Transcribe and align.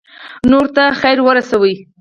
نورو 0.49 0.69
ته 0.75 0.83
خیر 0.99 1.17
ورسوئ 1.23 1.73